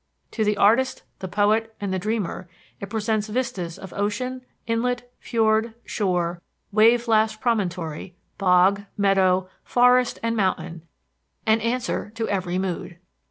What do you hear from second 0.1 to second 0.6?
To the